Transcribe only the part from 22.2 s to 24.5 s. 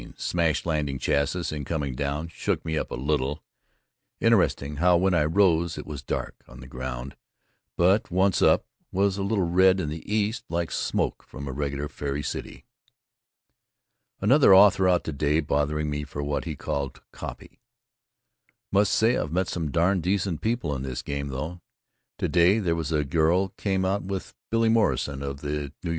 day there was a girl came out with